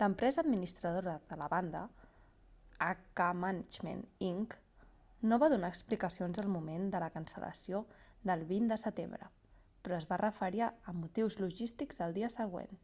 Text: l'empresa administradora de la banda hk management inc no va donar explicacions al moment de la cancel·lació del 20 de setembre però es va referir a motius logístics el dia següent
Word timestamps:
l'empresa 0.00 0.42
administradora 0.46 1.12
de 1.28 1.36
la 1.42 1.46
banda 1.52 1.82
hk 2.88 3.28
management 3.44 4.24
inc 4.30 4.56
no 5.32 5.38
va 5.44 5.50
donar 5.54 5.70
explicacions 5.76 6.42
al 6.44 6.50
moment 6.58 6.90
de 6.96 7.02
la 7.06 7.12
cancel·lació 7.20 7.84
del 8.32 8.44
20 8.52 8.70
de 8.76 8.80
setembre 8.86 9.30
però 9.84 10.00
es 10.02 10.08
va 10.14 10.20
referir 10.26 10.64
a 10.70 10.98
motius 11.04 11.38
logístics 11.48 12.04
el 12.08 12.18
dia 12.22 12.32
següent 12.42 12.78